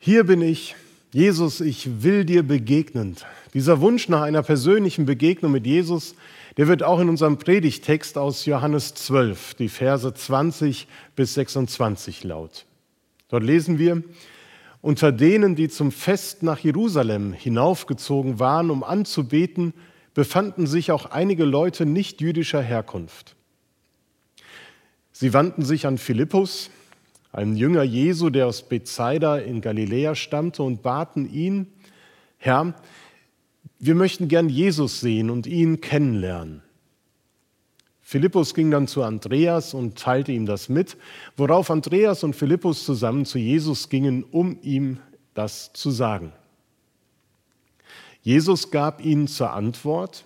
[0.00, 0.76] Hier bin ich,
[1.12, 3.16] Jesus, ich will dir begegnen.
[3.52, 6.14] Dieser Wunsch nach einer persönlichen Begegnung mit Jesus,
[6.56, 12.64] der wird auch in unserem Predigtext aus Johannes 12, die Verse 20 bis 26 laut.
[13.28, 14.04] Dort lesen wir,
[14.82, 19.74] unter denen, die zum Fest nach Jerusalem hinaufgezogen waren, um anzubeten,
[20.14, 23.34] befanden sich auch einige Leute nicht jüdischer Herkunft.
[25.10, 26.70] Sie wandten sich an Philippus,
[27.32, 31.66] einen Jünger Jesu, der aus Bethsaida in Galiläa stammte, und baten ihn,
[32.38, 32.74] Herr,
[33.78, 36.62] wir möchten gern Jesus sehen und ihn kennenlernen.
[38.00, 40.96] Philippus ging dann zu Andreas und teilte ihm das mit,
[41.36, 44.98] worauf Andreas und Philippus zusammen zu Jesus gingen, um ihm
[45.34, 46.32] das zu sagen.
[48.22, 50.24] Jesus gab ihnen zur Antwort,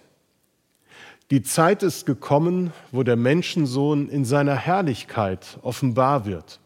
[1.32, 6.60] die Zeit ist gekommen, wo der Menschensohn in seiner Herrlichkeit offenbar wird.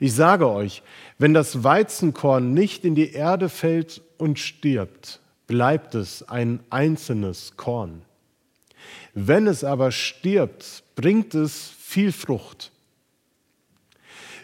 [0.00, 0.82] Ich sage euch,
[1.18, 8.02] wenn das Weizenkorn nicht in die Erde fällt und stirbt, bleibt es ein einzelnes Korn.
[9.14, 12.72] Wenn es aber stirbt, bringt es viel Frucht.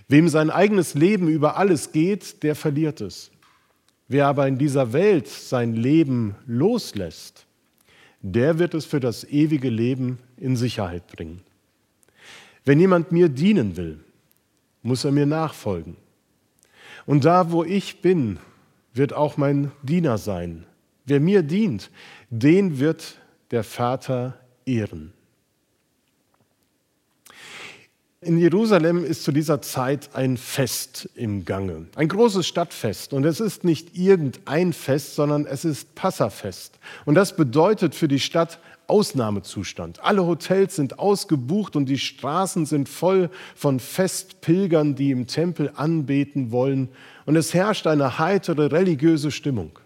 [0.08, 3.30] Wem sein eigenes Leben über alles geht, der verliert es.
[4.08, 7.46] Wer aber in dieser Welt sein Leben loslässt,
[8.20, 11.42] der wird es für das ewige Leben in Sicherheit bringen.
[12.64, 14.00] Wenn jemand mir dienen will,
[14.82, 15.96] muss er mir nachfolgen.
[17.06, 18.38] Und da, wo ich bin,
[18.94, 20.66] wird auch mein Diener sein.
[21.04, 21.90] Wer mir dient,
[22.30, 23.18] den wird
[23.50, 25.12] der Vater ehren.
[28.22, 33.14] In Jerusalem ist zu dieser Zeit ein Fest im Gange, ein großes Stadtfest.
[33.14, 36.78] Und es ist nicht irgendein Fest, sondern es ist Passafest.
[37.06, 38.58] Und das bedeutet für die Stadt
[38.90, 40.04] Ausnahmezustand.
[40.04, 46.50] Alle Hotels sind ausgebucht und die Straßen sind voll von Festpilgern, die im Tempel anbeten
[46.50, 46.88] wollen.
[47.24, 49.78] Und es herrscht eine heitere religiöse Stimmung.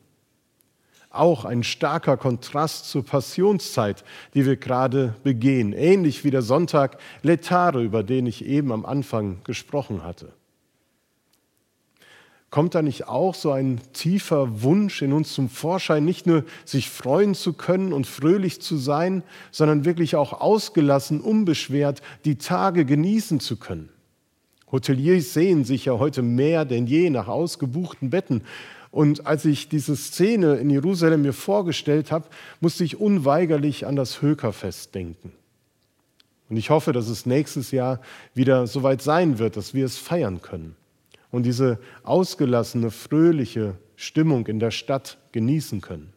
[1.10, 4.02] Auch ein starker Kontrast zur Passionszeit,
[4.34, 9.38] die wir gerade begehen, ähnlich wie der Sonntag Letare, über den ich eben am Anfang
[9.44, 10.32] gesprochen hatte.
[12.54, 16.88] Kommt da nicht auch so ein tiefer Wunsch in uns zum Vorschein, nicht nur sich
[16.88, 23.40] freuen zu können und fröhlich zu sein, sondern wirklich auch ausgelassen, unbeschwert die Tage genießen
[23.40, 23.88] zu können?
[24.70, 28.42] Hoteliers sehen sich ja heute mehr denn je nach ausgebuchten Betten.
[28.92, 32.28] Und als ich diese Szene in Jerusalem mir vorgestellt habe,
[32.60, 35.32] musste ich unweigerlich an das Hökerfest denken.
[36.48, 38.00] Und ich hoffe, dass es nächstes Jahr
[38.32, 40.76] wieder so weit sein wird, dass wir es feiern können
[41.34, 46.12] und diese ausgelassene, fröhliche Stimmung in der Stadt genießen können.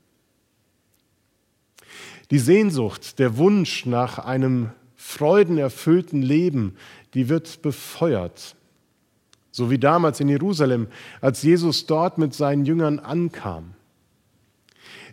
[2.30, 6.76] Die Sehnsucht, der Wunsch nach einem freudenerfüllten Leben,
[7.16, 8.56] die wird befeuert.
[9.50, 10.86] So wie damals in Jerusalem,
[11.20, 13.74] als Jesus dort mit seinen Jüngern ankam.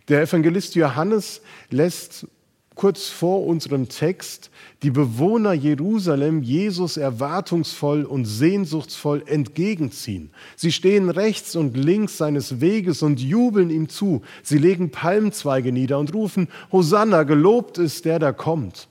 [0.09, 1.41] Der Evangelist Johannes
[1.71, 2.29] lässt
[2.75, 4.51] kurz vor unserem Text
[4.83, 10.31] die Bewohner Jerusalem Jesus erwartungsvoll und sehnsuchtsvoll entgegenziehen.
[10.57, 14.23] Sie stehen rechts und links seines Weges und jubeln ihm zu.
[14.43, 18.89] Sie legen Palmzweige nieder und rufen, Hosanna, gelobt ist der, der kommt.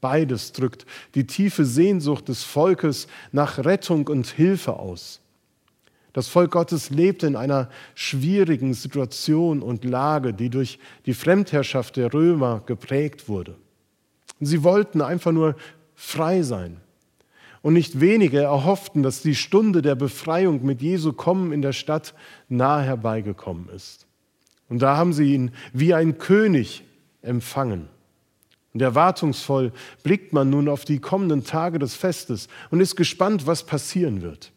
[0.00, 5.20] Beides drückt die tiefe Sehnsucht des Volkes nach Rettung und Hilfe aus.
[6.14, 12.14] Das Volk Gottes lebte in einer schwierigen Situation und Lage, die durch die Fremdherrschaft der
[12.14, 13.56] Römer geprägt wurde.
[14.40, 15.56] Sie wollten einfach nur
[15.96, 16.76] frei sein.
[17.62, 22.14] Und nicht wenige erhofften, dass die Stunde der Befreiung mit Jesu Kommen in der Stadt
[22.48, 24.06] nahe herbeigekommen ist.
[24.68, 26.84] Und da haben sie ihn wie ein König
[27.22, 27.88] empfangen.
[28.72, 29.72] Und erwartungsvoll
[30.04, 34.52] blickt man nun auf die kommenden Tage des Festes und ist gespannt, was passieren wird.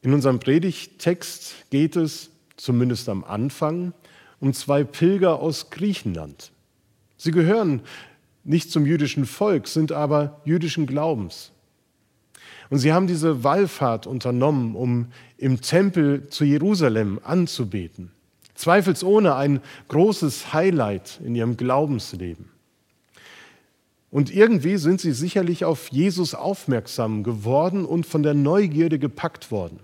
[0.00, 3.92] In unserem Predigttext geht es, zumindest am Anfang,
[4.40, 6.52] um zwei Pilger aus Griechenland.
[7.16, 7.82] Sie gehören
[8.44, 11.50] nicht zum jüdischen Volk, sind aber jüdischen Glaubens.
[12.70, 18.12] Und sie haben diese Wallfahrt unternommen, um im Tempel zu Jerusalem anzubeten.
[18.54, 22.50] Zweifelsohne ein großes Highlight in ihrem Glaubensleben.
[24.10, 29.80] Und irgendwie sind sie sicherlich auf Jesus aufmerksam geworden und von der Neugierde gepackt worden.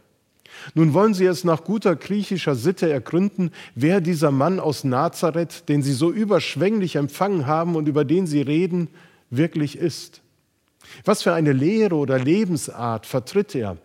[0.74, 5.82] Nun wollen sie es nach guter griechischer Sitte ergründen, wer dieser Mann aus Nazareth, den
[5.82, 8.88] sie so überschwänglich empfangen haben und über den sie reden,
[9.30, 10.22] wirklich ist.
[11.04, 13.76] Was für eine Lehre oder Lebensart vertritt er?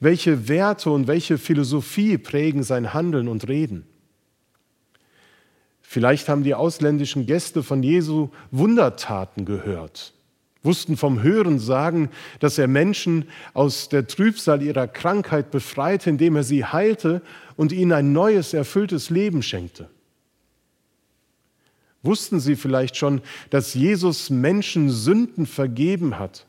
[0.00, 3.86] Welche Werte und welche Philosophie prägen sein Handeln und Reden?
[5.82, 10.15] Vielleicht haben die ausländischen Gäste von Jesu Wundertaten gehört
[10.66, 12.10] wussten vom Hören sagen,
[12.40, 13.24] dass er Menschen
[13.54, 17.22] aus der Trübsal ihrer Krankheit befreite, indem er sie heilte
[17.56, 19.88] und ihnen ein neues, erfülltes Leben schenkte.
[22.02, 26.46] Wussten sie vielleicht schon, dass Jesus Menschen Sünden vergeben hat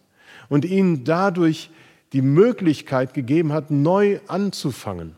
[0.49, 1.69] und ihnen dadurch
[2.11, 5.15] die Möglichkeit gegeben hat, neu anzufangen?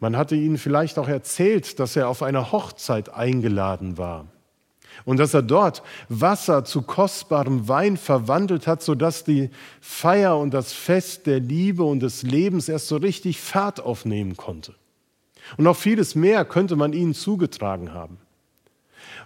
[0.00, 4.26] Man hatte ihnen vielleicht auch erzählt, dass er auf einer Hochzeit eingeladen war
[5.04, 9.50] und dass er dort Wasser zu kostbarem Wein verwandelt hat, sodass die
[9.80, 14.74] Feier und das Fest der Liebe und des Lebens erst so richtig Fahrt aufnehmen konnte.
[15.56, 18.18] Und noch vieles mehr könnte man ihnen zugetragen haben.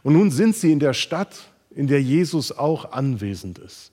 [0.03, 3.93] Und nun sind sie in der Stadt, in der Jesus auch anwesend ist.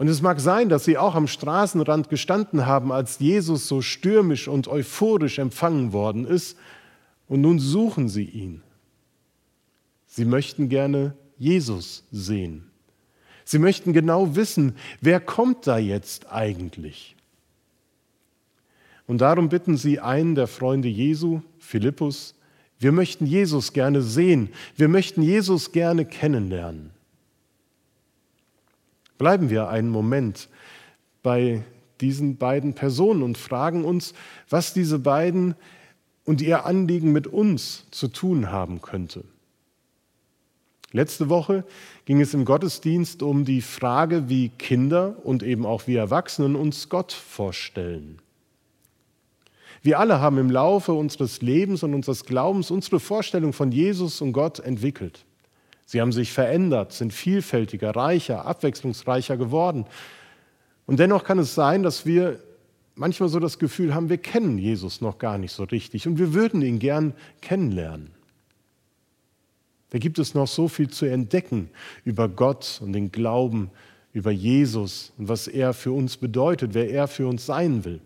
[0.00, 4.48] Und es mag sein, dass sie auch am Straßenrand gestanden haben, als Jesus so stürmisch
[4.48, 6.56] und euphorisch empfangen worden ist.
[7.28, 8.62] Und nun suchen sie ihn.
[10.10, 12.66] Sie möchten gerne Jesus sehen.
[13.44, 17.16] Sie möchten genau wissen, wer kommt da jetzt eigentlich?
[19.06, 22.34] Und darum bitten sie einen der Freunde Jesu, Philippus,
[22.80, 26.90] wir möchten Jesus gerne sehen, wir möchten Jesus gerne kennenlernen.
[29.16, 30.48] Bleiben wir einen Moment
[31.22, 31.62] bei
[32.00, 34.14] diesen beiden Personen und fragen uns,
[34.48, 35.54] was diese beiden
[36.24, 39.24] und ihr Anliegen mit uns zu tun haben könnte.
[40.92, 41.64] Letzte Woche
[42.04, 46.88] ging es im Gottesdienst um die Frage, wie Kinder und eben auch wie Erwachsenen uns
[46.88, 48.18] Gott vorstellen.
[49.82, 54.32] Wir alle haben im Laufe unseres Lebens und unseres Glaubens unsere Vorstellung von Jesus und
[54.32, 55.24] Gott entwickelt.
[55.86, 59.86] Sie haben sich verändert, sind vielfältiger, reicher, abwechslungsreicher geworden.
[60.86, 62.40] Und dennoch kann es sein, dass wir
[62.94, 66.34] manchmal so das Gefühl haben, wir kennen Jesus noch gar nicht so richtig und wir
[66.34, 68.10] würden ihn gern kennenlernen.
[69.90, 71.70] Da gibt es noch so viel zu entdecken
[72.04, 73.70] über Gott und den Glauben,
[74.12, 78.00] über Jesus und was er für uns bedeutet, wer er für uns sein will.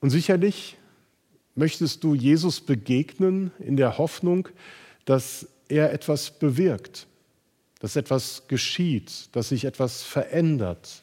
[0.00, 0.76] Und sicherlich
[1.54, 4.48] möchtest du Jesus begegnen in der Hoffnung,
[5.04, 7.06] dass er etwas bewirkt,
[7.78, 11.02] dass etwas geschieht, dass sich etwas verändert.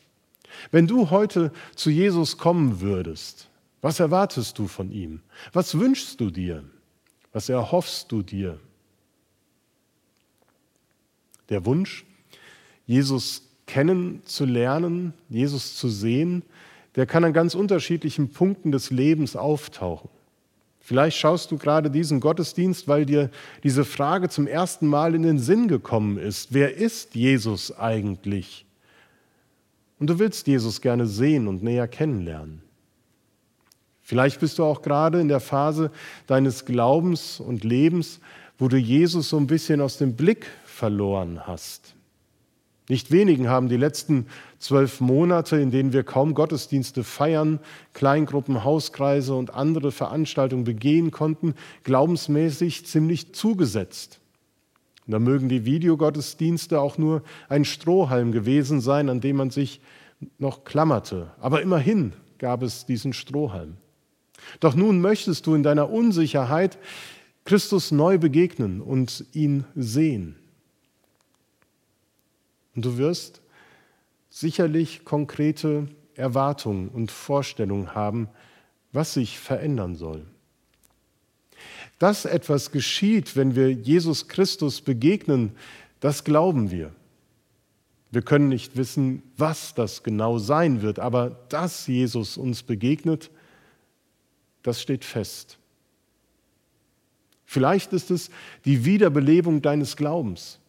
[0.72, 3.48] Wenn du heute zu Jesus kommen würdest,
[3.82, 5.22] was erwartest du von ihm?
[5.54, 6.64] Was wünschst du dir?
[7.32, 8.60] Was erhoffst du dir?
[11.50, 12.06] Der Wunsch,
[12.86, 16.44] Jesus kennenzulernen, Jesus zu sehen,
[16.96, 20.10] der kann an ganz unterschiedlichen Punkten des Lebens auftauchen.
[20.80, 23.30] Vielleicht schaust du gerade diesen Gottesdienst, weil dir
[23.64, 26.52] diese Frage zum ersten Mal in den Sinn gekommen ist.
[26.52, 28.66] Wer ist Jesus eigentlich?
[30.00, 32.64] Und du willst Jesus gerne sehen und näher kennenlernen.
[34.10, 35.92] Vielleicht bist du auch gerade in der Phase
[36.26, 38.20] deines Glaubens und Lebens,
[38.58, 41.94] wo du Jesus so ein bisschen aus dem Blick verloren hast.
[42.88, 44.26] Nicht wenigen haben die letzten
[44.58, 47.60] zwölf Monate, in denen wir kaum Gottesdienste feiern,
[47.94, 51.54] Kleingruppen, Hauskreise und andere Veranstaltungen begehen konnten,
[51.84, 54.22] glaubensmäßig ziemlich zugesetzt.
[55.06, 59.82] Da mögen die Videogottesdienste auch nur ein Strohhalm gewesen sein, an dem man sich
[60.40, 61.30] noch klammerte.
[61.40, 63.78] Aber immerhin gab es diesen Strohhalm.
[64.60, 66.78] Doch nun möchtest du in deiner Unsicherheit
[67.46, 70.36] Christus neu begegnen und ihn sehen.
[72.76, 73.42] Und du wirst
[74.30, 78.30] sicherlich konkrete Erwartungen und Vorstellungen haben,
[78.92, 80.26] was sich verändern soll.
[81.98, 85.52] Dass etwas geschieht, wenn wir Jesus Christus begegnen,
[86.00, 86.94] das glauben wir.
[88.12, 93.30] Wir können nicht wissen, was das genau sein wird, aber dass Jesus uns begegnet,
[94.70, 95.58] das steht fest.
[97.46, 98.30] Vielleicht ist es
[98.64, 100.60] die Wiederbelebung deines Glaubens.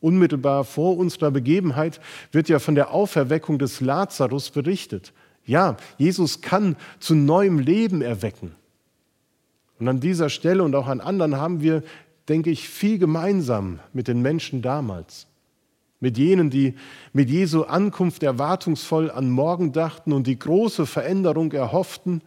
[0.00, 2.00] Unmittelbar vor unserer Begebenheit
[2.32, 5.12] wird ja von der Auferweckung des Lazarus berichtet.
[5.44, 8.54] Ja, Jesus kann zu neuem Leben erwecken.
[9.78, 11.82] Und an dieser Stelle und auch an anderen haben wir,
[12.26, 15.26] denke ich, viel gemeinsam mit den Menschen damals.
[16.00, 16.74] Mit jenen, die
[17.12, 22.22] mit Jesu Ankunft erwartungsvoll an morgen dachten und die große Veränderung erhofften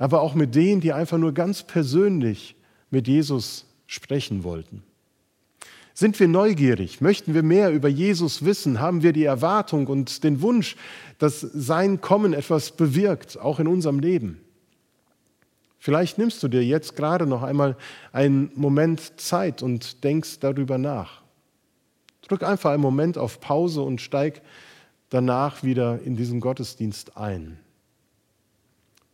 [0.00, 2.56] aber auch mit denen, die einfach nur ganz persönlich
[2.90, 4.82] mit Jesus sprechen wollten.
[5.92, 7.02] Sind wir neugierig?
[7.02, 8.80] Möchten wir mehr über Jesus wissen?
[8.80, 10.76] Haben wir die Erwartung und den Wunsch,
[11.18, 14.40] dass sein Kommen etwas bewirkt, auch in unserem Leben?
[15.78, 17.76] Vielleicht nimmst du dir jetzt gerade noch einmal
[18.12, 21.20] einen Moment Zeit und denkst darüber nach.
[22.22, 24.40] Drück einfach einen Moment auf Pause und steig
[25.10, 27.58] danach wieder in diesen Gottesdienst ein.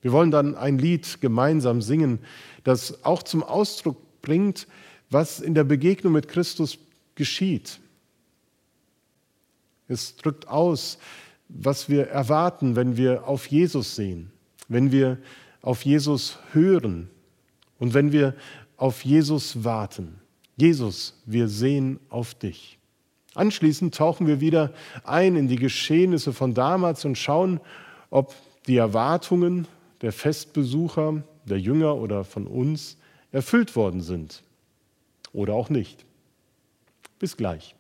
[0.07, 2.21] Wir wollen dann ein Lied gemeinsam singen,
[2.63, 4.69] das auch zum Ausdruck bringt,
[5.11, 6.79] was in der Begegnung mit Christus
[7.17, 7.81] geschieht.
[9.89, 10.99] Es drückt aus,
[11.49, 14.31] was wir erwarten, wenn wir auf Jesus sehen,
[14.69, 15.19] wenn wir
[15.61, 17.11] auf Jesus hören
[17.81, 18.37] und wenn wir
[18.77, 20.21] auf Jesus warten.
[20.57, 22.79] Jesus, wir sehen auf dich.
[23.35, 24.73] Anschließend tauchen wir wieder
[25.03, 27.59] ein in die Geschehnisse von damals und schauen,
[28.09, 28.37] ob
[28.69, 29.67] die Erwartungen
[30.03, 32.97] der Festbesucher, der Jünger oder von uns
[33.33, 34.43] erfüllt worden sind
[35.33, 36.05] oder auch nicht.
[37.19, 37.75] Bis gleich.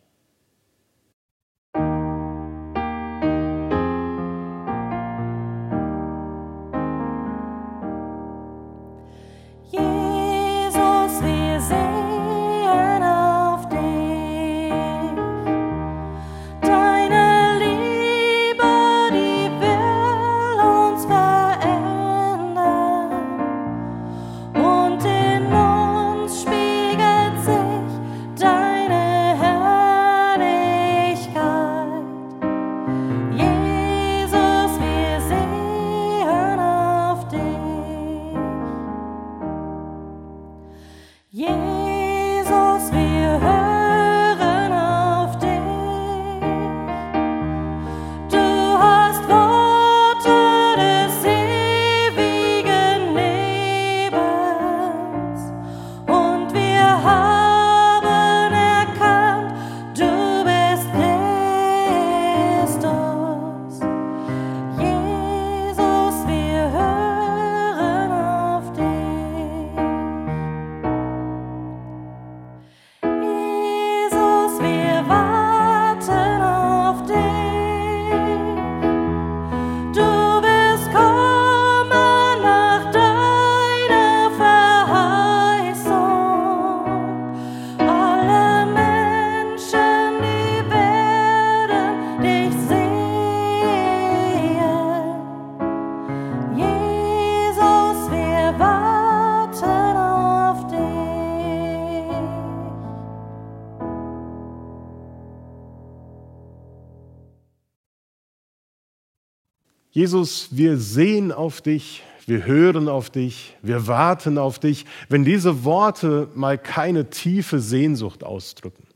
[109.96, 115.64] Jesus, wir sehen auf dich, wir hören auf dich, wir warten auf dich, wenn diese
[115.64, 118.86] Worte mal keine tiefe Sehnsucht ausdrücken.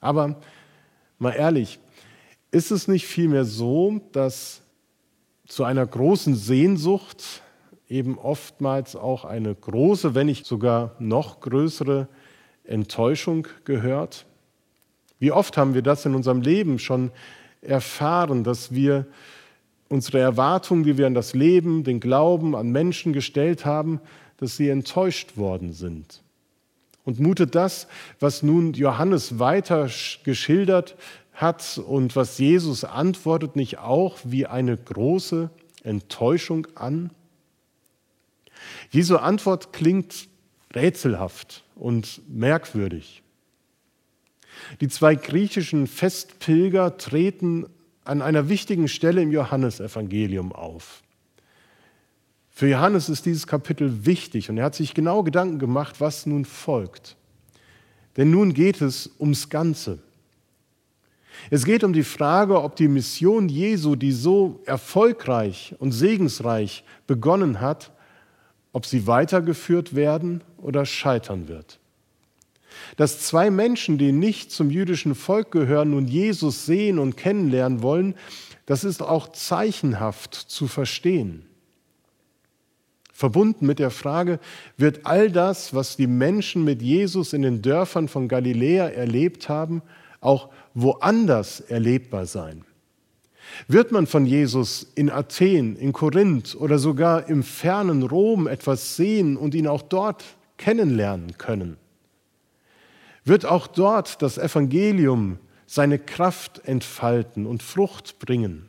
[0.00, 0.40] Aber
[1.18, 1.78] mal ehrlich,
[2.50, 4.62] ist es nicht vielmehr so, dass
[5.46, 7.42] zu einer großen Sehnsucht
[7.86, 12.08] eben oftmals auch eine große, wenn nicht sogar noch größere
[12.64, 14.24] Enttäuschung gehört?
[15.18, 17.10] Wie oft haben wir das in unserem Leben schon
[17.60, 19.04] erfahren, dass wir
[19.88, 24.00] unsere Erwartungen, die wir an das Leben, den Glauben, an Menschen gestellt haben,
[24.38, 26.22] dass sie enttäuscht worden sind.
[27.04, 27.86] Und mutet das,
[28.18, 29.90] was nun Johannes weiter
[30.24, 30.96] geschildert
[31.34, 35.50] hat und was Jesus antwortet, nicht auch wie eine große
[35.82, 37.10] Enttäuschung an?
[38.90, 40.28] Jesu Antwort klingt
[40.74, 43.22] rätselhaft und merkwürdig.
[44.80, 47.66] Die zwei griechischen Festpilger treten
[48.04, 51.02] an einer wichtigen Stelle im Johannesevangelium auf.
[52.50, 56.44] Für Johannes ist dieses Kapitel wichtig und er hat sich genau Gedanken gemacht, was nun
[56.44, 57.16] folgt.
[58.16, 59.98] Denn nun geht es ums Ganze.
[61.50, 67.60] Es geht um die Frage, ob die Mission Jesu, die so erfolgreich und segensreich begonnen
[67.60, 67.90] hat,
[68.72, 71.80] ob sie weitergeführt werden oder scheitern wird
[72.96, 78.14] dass zwei Menschen, die nicht zum jüdischen Volk gehören, nun Jesus sehen und kennenlernen wollen,
[78.66, 81.46] das ist auch zeichenhaft zu verstehen.
[83.12, 84.40] Verbunden mit der Frage,
[84.76, 89.82] wird all das, was die Menschen mit Jesus in den Dörfern von Galiläa erlebt haben,
[90.20, 92.64] auch woanders erlebbar sein?
[93.68, 99.36] Wird man von Jesus in Athen, in Korinth oder sogar im fernen Rom etwas sehen
[99.36, 100.24] und ihn auch dort
[100.56, 101.76] kennenlernen können?
[103.24, 108.68] Wird auch dort das Evangelium seine Kraft entfalten und Frucht bringen.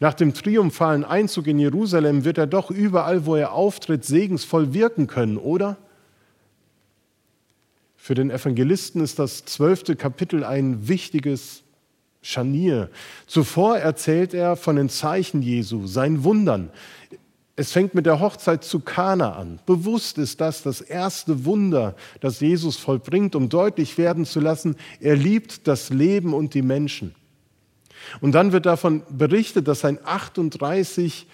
[0.00, 5.06] Nach dem triumphalen Einzug in Jerusalem wird er doch überall, wo er auftritt, segensvoll wirken
[5.06, 5.76] können, oder?
[7.96, 11.62] Für den Evangelisten ist das zwölfte Kapitel ein wichtiges
[12.20, 12.90] Scharnier.
[13.26, 16.70] Zuvor erzählt er von den Zeichen Jesu, seinen Wundern.
[17.54, 19.58] Es fängt mit der Hochzeit zu Kana an.
[19.66, 25.16] Bewusst ist das das erste Wunder, das Jesus vollbringt, um deutlich werden zu lassen, er
[25.16, 27.14] liebt das Leben und die Menschen.
[28.20, 31.26] Und dann wird davon berichtet, dass ein 38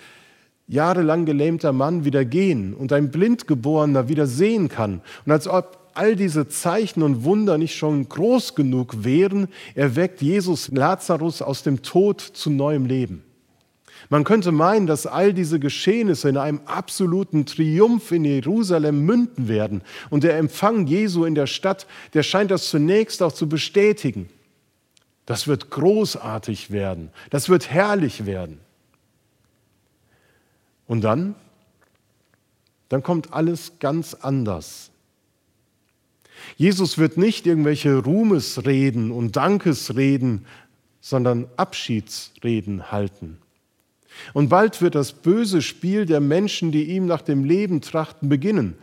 [0.67, 5.01] Jahre lang gelähmter Mann wieder gehen und ein Blindgeborener wieder sehen kann.
[5.25, 10.69] Und als ob all diese Zeichen und Wunder nicht schon groß genug wären, erweckt Jesus
[10.69, 13.25] Lazarus aus dem Tod zu neuem Leben.
[14.09, 19.83] Man könnte meinen, dass all diese Geschehnisse in einem absoluten Triumph in Jerusalem münden werden.
[20.11, 24.29] Und der Empfang Jesu in der Stadt, der scheint das zunächst auch zu bestätigen.
[25.27, 27.11] Das wird großartig werden.
[27.31, 28.61] Das wird herrlich werden.
[30.87, 31.35] Und dann,
[32.89, 34.91] dann kommt alles ganz anders.
[36.57, 40.47] Jesus wird nicht irgendwelche Ruhmesreden und Dankesreden,
[41.01, 43.39] sondern Abschiedsreden halten.
[44.33, 48.77] Und bald wird das böse Spiel der Menschen, die ihm nach dem Leben trachten, beginnen.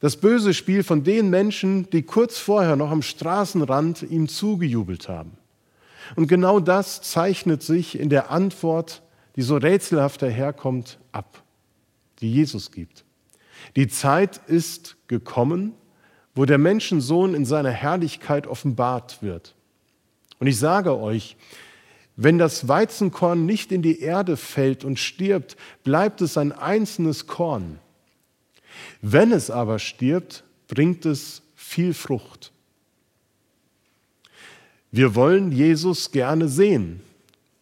[0.00, 5.32] Das böse Spiel von den Menschen, die kurz vorher noch am Straßenrand ihm zugejubelt haben.
[6.16, 9.02] Und genau das zeichnet sich in der Antwort,
[9.36, 11.42] die so rätselhaft daherkommt, ab,
[12.20, 13.04] die Jesus gibt.
[13.76, 15.74] Die Zeit ist gekommen,
[16.34, 19.54] wo der Menschensohn in seiner Herrlichkeit offenbart wird.
[20.38, 21.36] Und ich sage euch,
[22.20, 27.78] wenn das Weizenkorn nicht in die Erde fällt und stirbt, bleibt es ein einzelnes Korn.
[29.00, 32.50] Wenn es aber stirbt, bringt es viel Frucht.
[34.90, 37.02] Wir wollen Jesus gerne sehen,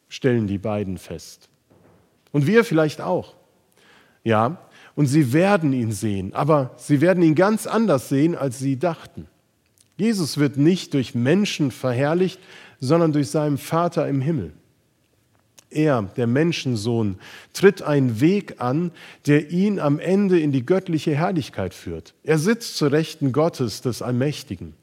[0.08, 1.50] stellen die beiden fest.
[2.32, 3.34] Und wir vielleicht auch.
[4.24, 4.56] Ja,
[4.94, 9.28] und sie werden ihn sehen, aber sie werden ihn ganz anders sehen, als sie dachten.
[9.98, 12.40] Jesus wird nicht durch Menschen verherrlicht,
[12.80, 14.52] sondern durch seinen Vater im Himmel.
[15.70, 17.18] Er, der Menschensohn,
[17.52, 18.92] tritt einen Weg an,
[19.26, 22.14] der ihn am Ende in die göttliche Herrlichkeit führt.
[22.22, 24.74] Er sitzt zur Rechten Gottes des Allmächtigen.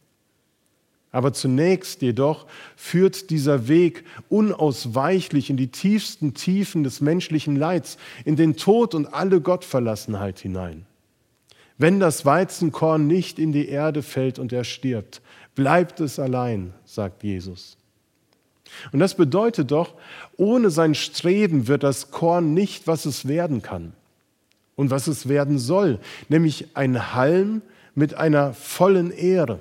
[1.11, 8.35] Aber zunächst jedoch führt dieser Weg unausweichlich in die tiefsten Tiefen des menschlichen Leids, in
[8.35, 10.85] den Tod und alle Gottverlassenheit hinein.
[11.77, 15.21] Wenn das Weizenkorn nicht in die Erde fällt und er stirbt,
[15.55, 17.77] bleibt es allein, sagt Jesus.
[18.91, 19.93] Und das bedeutet doch,
[20.37, 23.93] ohne sein Streben wird das Korn nicht, was es werden kann
[24.75, 27.61] und was es werden soll, nämlich ein Halm
[27.95, 29.59] mit einer vollen Ehre.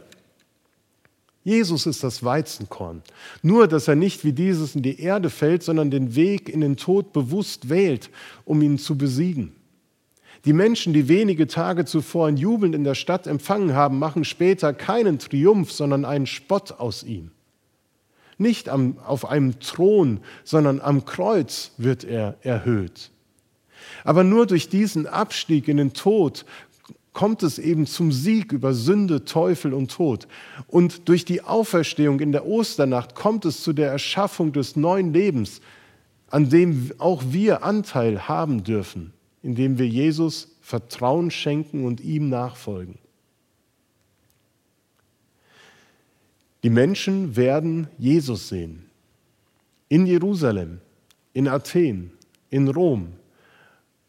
[1.44, 3.03] Jesus ist das Weizenkorn.
[3.42, 6.77] Nur, dass er nicht wie dieses in die Erde fällt, sondern den Weg in den
[6.77, 8.11] Tod bewusst wählt,
[8.44, 9.53] um ihn zu besiegen.
[10.44, 14.72] Die Menschen, die wenige Tage zuvor ein Jubeln in der Stadt empfangen haben, machen später
[14.72, 17.31] keinen Triumph, sondern einen Spott aus ihm.
[18.38, 23.11] Nicht am, auf einem Thron, sondern am Kreuz wird er erhöht.
[24.05, 26.45] Aber nur durch diesen Abstieg in den Tod
[27.12, 30.27] kommt es eben zum Sieg über Sünde, Teufel und Tod.
[30.66, 35.61] Und durch die Auferstehung in der Osternacht kommt es zu der Erschaffung des neuen Lebens,
[36.31, 42.99] an dem auch wir Anteil haben dürfen, indem wir Jesus Vertrauen schenken und ihm nachfolgen.
[46.62, 48.88] Die Menschen werden Jesus sehen.
[49.88, 50.81] In Jerusalem,
[51.33, 52.12] in Athen,
[52.51, 53.14] in Rom,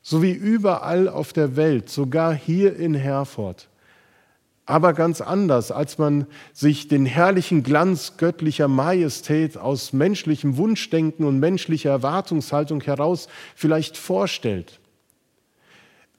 [0.01, 3.69] sowie überall auf der Welt, sogar hier in Herford.
[4.65, 11.39] Aber ganz anders, als man sich den herrlichen Glanz göttlicher Majestät aus menschlichem Wunschdenken und
[11.39, 14.79] menschlicher Erwartungshaltung heraus vielleicht vorstellt.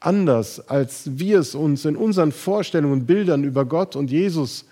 [0.00, 4.66] Anders, als wir es uns in unseren Vorstellungen und Bildern über Gott und Jesus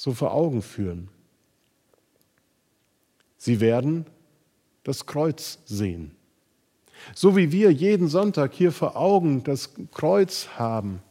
[0.00, 1.08] so vor Augen führen.
[3.36, 4.06] Sie werden
[4.82, 6.12] das Kreuz sehen.
[7.14, 11.02] So wie wir jeden Sonntag hier vor Augen das Kreuz haben.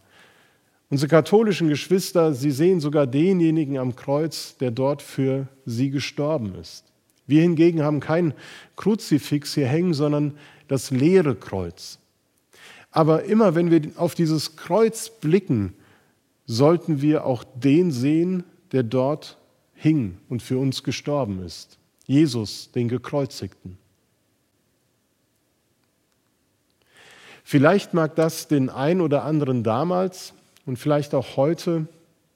[0.90, 6.86] Unsere katholischen Geschwister, sie sehen sogar denjenigen am Kreuz, der dort für sie gestorben ist.
[7.28, 8.34] Wir hingegen haben kein
[8.76, 10.36] Kruzifix hier hängen, sondern
[10.68, 12.00] das leere Kreuz.
[12.90, 15.76] Aber immer wenn wir auf dieses Kreuz blicken,
[16.48, 19.38] sollten wir auch den sehen, der dort
[19.74, 21.78] hing und für uns gestorben ist.
[22.06, 23.78] Jesus, den gekreuzigten.
[27.44, 30.34] Vielleicht mag das den einen oder anderen damals
[30.66, 31.88] und vielleicht auch heute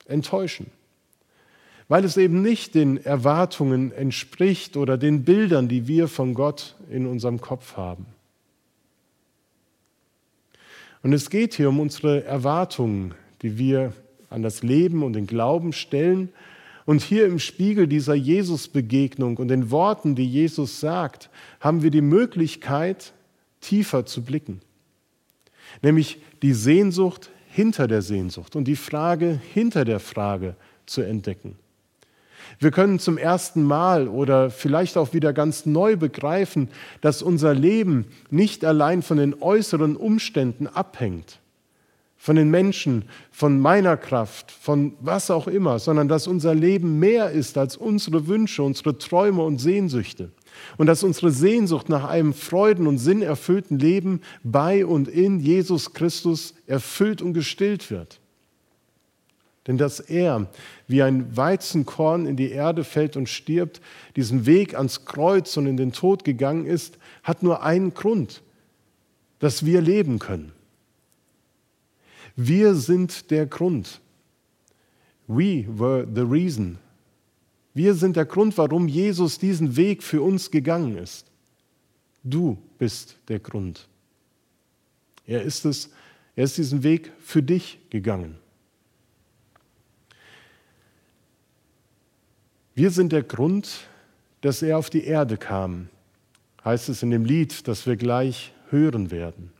[0.08, 0.72] enttäuschen,
[1.88, 7.06] weil es eben nicht den Erwartungen entspricht oder den Bildern, die wir von Gott in
[7.06, 8.08] unserem Kopf haben.
[11.04, 13.94] Und es geht hier um unsere Erwartungen, die wir
[14.34, 16.30] an das Leben und den Glauben stellen.
[16.86, 22.02] Und hier im Spiegel dieser Jesus-Begegnung und den Worten, die Jesus sagt, haben wir die
[22.02, 23.14] Möglichkeit,
[23.62, 24.62] tiefer zu blicken.
[25.82, 31.56] Nämlich die Sehnsucht hinter der Sehnsucht und die Frage hinter der Frage zu entdecken.
[32.60, 36.70] Wir können zum ersten Mal oder vielleicht auch wieder ganz neu begreifen,
[37.02, 41.40] dass unser Leben nicht allein von den äußeren Umständen abhängt,
[42.24, 47.32] von den Menschen, von meiner Kraft, von was auch immer, sondern dass unser Leben mehr
[47.32, 50.32] ist als unsere Wünsche, unsere Träume und Sehnsüchte.
[50.78, 56.54] Und dass unsere Sehnsucht nach einem freuden- und sinnerfüllten Leben bei und in Jesus Christus
[56.66, 58.22] erfüllt und gestillt wird.
[59.68, 60.48] Denn dass er
[60.88, 63.82] wie ein Weizenkorn in die Erde fällt und stirbt,
[64.16, 68.44] diesen Weg ans Kreuz und in den Tod gegangen ist, hat nur einen Grund,
[69.40, 70.53] dass wir leben können.
[72.36, 74.02] Wir sind der Grund.
[75.28, 76.80] We were the reason.
[77.74, 81.26] Wir sind der Grund, warum Jesus diesen Weg für uns gegangen ist.
[82.24, 83.88] Du bist der Grund.
[85.26, 85.90] Er ist es,
[86.36, 88.38] er ist diesen Weg für dich gegangen.
[92.76, 93.88] Wir sind der Grund,
[94.42, 95.90] dass er auf die Erde kam,
[96.66, 99.52] heißt es in dem Lied, das wir gleich hören werden.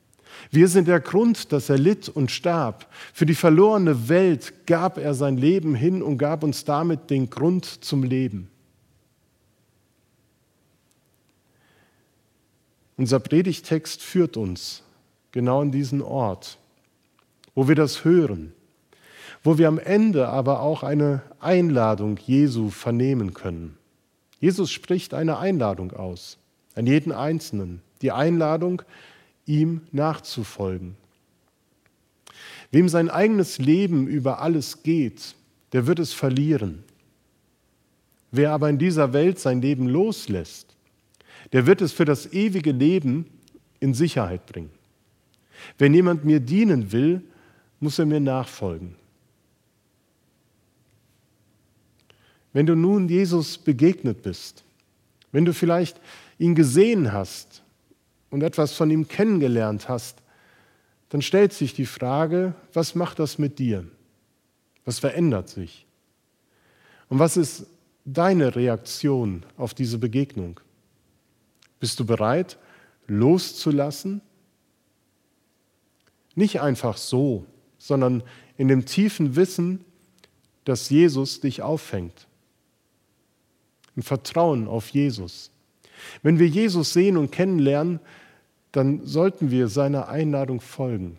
[0.52, 2.88] Wir sind der Grund, dass er litt und starb.
[3.14, 7.66] Für die verlorene Welt gab er sein Leben hin und gab uns damit den Grund
[7.66, 8.50] zum Leben.
[12.98, 14.84] Unser Predigtext führt uns
[15.32, 16.58] genau an diesen Ort,
[17.56, 18.54] wo wir das hören
[19.44, 23.78] wo wir am Ende aber auch eine Einladung Jesu vernehmen können.
[24.40, 26.38] Jesus spricht eine Einladung aus,
[26.76, 28.82] an jeden Einzelnen, die Einladung,
[29.46, 30.96] ihm nachzufolgen.
[32.72, 35.36] Wem sein eigenes Leben über alles geht,
[35.74, 36.84] der wird es verlieren.
[38.32, 40.76] Wer aber in dieser Welt sein Leben loslässt,
[41.52, 43.26] der wird es für das ewige Leben
[43.80, 44.72] in Sicherheit bringen.
[45.78, 47.22] Wenn jemand mir dienen will,
[47.80, 48.96] muss er mir nachfolgen.
[52.54, 54.64] Wenn du nun Jesus begegnet bist,
[55.32, 56.00] wenn du vielleicht
[56.38, 57.63] ihn gesehen hast
[58.34, 60.24] und etwas von ihm kennengelernt hast,
[61.10, 63.86] dann stellt sich die Frage, was macht das mit dir?
[64.86, 65.86] Was verändert sich?
[67.10, 67.68] Und was ist
[68.06, 70.60] deine Reaktion auf diese Begegnung?
[71.80, 72.58] Bist du bereit,
[73.06, 74.22] loszulassen?
[76.34, 77.46] Nicht einfach so,
[77.78, 78.24] sondern
[78.58, 79.86] in dem tiefen Wissen,
[80.66, 82.28] dass Jesus dich auffängt
[83.96, 85.52] im Vertrauen auf Jesus.
[86.24, 88.00] Wenn wir Jesus sehen und kennenlernen,
[88.74, 91.18] dann sollten wir seiner Einladung folgen.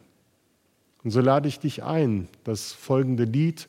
[1.03, 3.69] Und so lade ich dich ein, das folgende Lied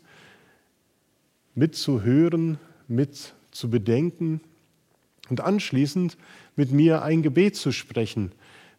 [1.54, 4.42] mitzuhören, mit zu bedenken
[5.30, 6.18] und anschließend
[6.56, 8.32] mit mir ein Gebet zu sprechen,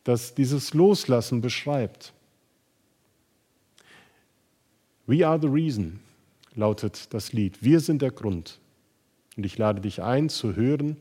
[0.05, 2.13] das dieses Loslassen beschreibt.
[5.07, 6.01] We are the reason,
[6.55, 7.63] lautet das Lied.
[7.63, 8.59] Wir sind der Grund.
[9.37, 10.97] Und ich lade dich ein, zu hören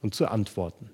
[0.00, 0.90] und zu antworten.